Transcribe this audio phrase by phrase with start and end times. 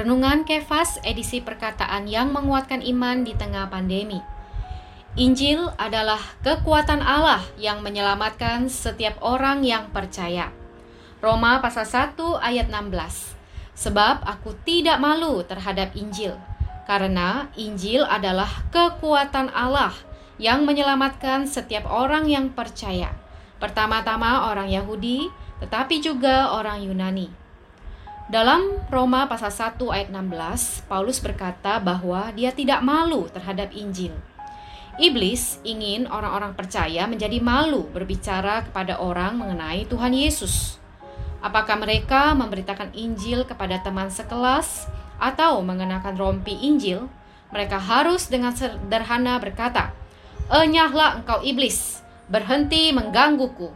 [0.00, 4.16] Renungan Kefas edisi perkataan yang menguatkan iman di tengah pandemi.
[5.12, 10.56] Injil adalah kekuatan Allah yang menyelamatkan setiap orang yang percaya.
[11.20, 13.36] Roma pasal 1 ayat 16.
[13.76, 16.32] Sebab aku tidak malu terhadap Injil,
[16.88, 19.92] karena Injil adalah kekuatan Allah
[20.40, 23.12] yang menyelamatkan setiap orang yang percaya.
[23.60, 25.28] Pertama-tama orang Yahudi,
[25.60, 27.39] tetapi juga orang Yunani.
[28.30, 34.14] Dalam Roma pasal 1 ayat 16, Paulus berkata bahwa dia tidak malu terhadap Injil.
[35.02, 40.78] Iblis ingin orang-orang percaya menjadi malu berbicara kepada orang mengenai Tuhan Yesus.
[41.42, 44.86] Apakah mereka memberitakan Injil kepada teman sekelas
[45.18, 47.10] atau mengenakan rompi Injil?
[47.50, 49.90] Mereka harus dengan sederhana berkata,
[50.46, 51.98] "Enyahlah engkau iblis,
[52.30, 53.74] berhenti menggangguku."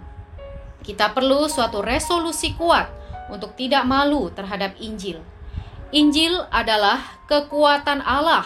[0.86, 3.02] Kita perlu suatu resolusi kuat
[3.32, 5.20] untuk tidak malu terhadap Injil.
[5.94, 8.44] Injil adalah kekuatan Allah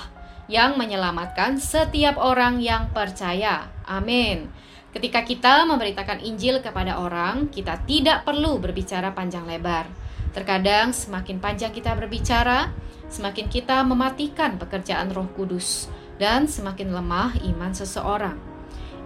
[0.53, 3.73] yang menyelamatkan setiap orang yang percaya.
[3.89, 4.53] Amin.
[4.93, 9.89] Ketika kita memberitakan Injil kepada orang, kita tidak perlu berbicara panjang lebar.
[10.33, 12.73] Terkadang semakin panjang kita berbicara,
[13.09, 18.37] semakin kita mematikan pekerjaan Roh Kudus dan semakin lemah iman seseorang.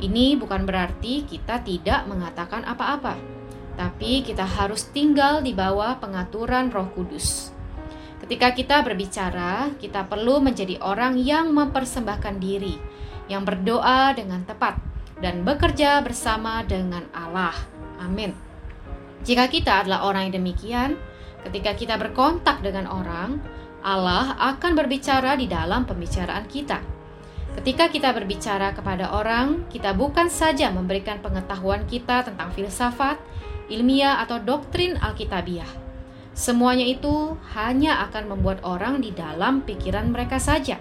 [0.02, 3.42] Ini bukan berarti kita tidak mengatakan apa-apa
[3.76, 7.52] tapi kita harus tinggal di bawah pengaturan Roh Kudus.
[8.22, 12.78] Ketika kita berbicara, kita perlu menjadi orang yang mempersembahkan diri,
[13.26, 14.78] yang berdoa dengan tepat,
[15.18, 17.54] dan bekerja bersama dengan Allah.
[17.98, 18.34] Amin.
[19.22, 20.98] Jika kita adalah orang yang demikian,
[21.46, 23.38] ketika kita berkontak dengan orang,
[23.82, 26.78] Allah akan berbicara di dalam pembicaraan kita.
[27.58, 33.20] Ketika kita berbicara kepada orang, kita bukan saja memberikan pengetahuan kita tentang filsafat,
[33.72, 35.68] ilmiah atau doktrin Alkitabiah.
[36.36, 40.80] Semuanya itu hanya akan membuat orang di dalam pikiran mereka saja.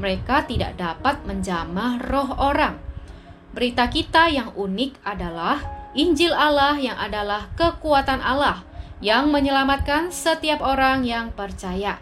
[0.00, 2.80] Mereka tidak dapat menjamah roh orang.
[3.52, 5.60] Berita kita yang unik adalah
[5.92, 8.64] Injil Allah yang adalah kekuatan Allah
[9.04, 12.00] yang menyelamatkan setiap orang yang percaya.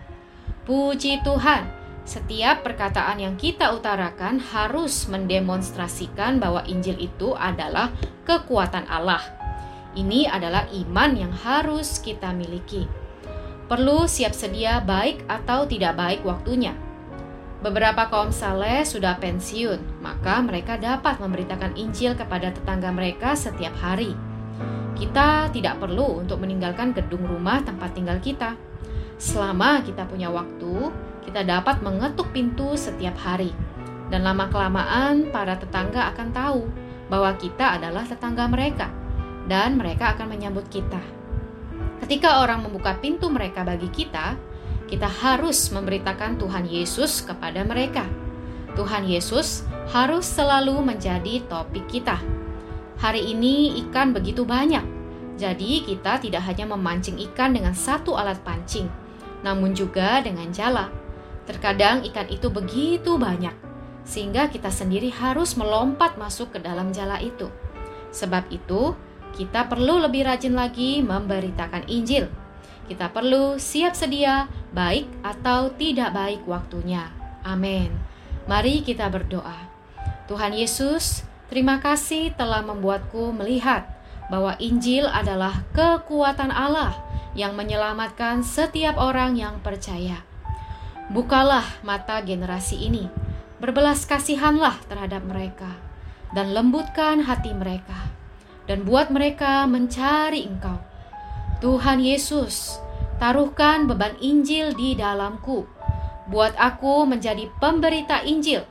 [0.63, 1.67] Puji Tuhan,
[2.07, 7.91] setiap perkataan yang kita utarakan harus mendemonstrasikan bahwa Injil itu adalah
[8.29, 9.40] kekuatan Allah.
[9.91, 12.87] Ini adalah iman yang harus kita miliki.
[13.67, 16.79] Perlu siap sedia baik atau tidak baik waktunya.
[17.59, 24.15] Beberapa kaum saleh sudah pensiun, maka mereka dapat memberitakan Injil kepada tetangga mereka setiap hari.
[24.95, 28.55] Kita tidak perlu untuk meninggalkan gedung rumah tempat tinggal kita.
[29.19, 30.95] Selama kita punya waktu,
[31.27, 33.51] kita dapat mengetuk pintu setiap hari.
[34.07, 36.63] Dan lama-kelamaan para tetangga akan tahu
[37.11, 39.00] bahwa kita adalah tetangga mereka
[39.51, 41.03] dan mereka akan menyambut kita.
[42.07, 44.39] Ketika orang membuka pintu mereka bagi kita,
[44.87, 48.07] kita harus memberitakan Tuhan Yesus kepada mereka.
[48.79, 52.23] Tuhan Yesus harus selalu menjadi topik kita.
[53.03, 54.87] Hari ini ikan begitu banyak,
[55.35, 58.87] jadi kita tidak hanya memancing ikan dengan satu alat pancing,
[59.43, 60.93] namun juga dengan jala.
[61.49, 63.57] Terkadang ikan itu begitu banyak,
[64.07, 67.51] sehingga kita sendiri harus melompat masuk ke dalam jala itu.
[68.15, 68.95] Sebab itu,
[69.35, 72.27] kita perlu lebih rajin lagi memberitakan Injil.
[72.91, 77.07] Kita perlu siap sedia, baik atau tidak baik waktunya.
[77.47, 77.95] Amin.
[78.51, 79.71] Mari kita berdoa.
[80.27, 83.87] Tuhan Yesus, terima kasih telah membuatku melihat
[84.27, 86.95] bahwa Injil adalah kekuatan Allah
[87.39, 90.27] yang menyelamatkan setiap orang yang percaya.
[91.11, 93.07] Bukalah mata generasi ini,
[93.59, 95.79] berbelas kasihanlah terhadap mereka,
[96.35, 98.20] dan lembutkan hati mereka
[98.71, 100.79] dan buat mereka mencari Engkau.
[101.59, 102.79] Tuhan Yesus,
[103.19, 105.67] taruhkan beban Injil di dalamku.
[106.31, 108.63] Buat aku menjadi pemberita Injil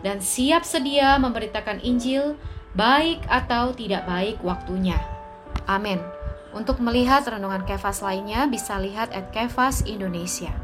[0.00, 2.40] dan siap sedia memberitakan Injil
[2.72, 4.96] baik atau tidak baik waktunya.
[5.68, 6.00] Amin.
[6.56, 10.61] Untuk melihat renungan Kefas lainnya bisa lihat at Kefas Indonesia.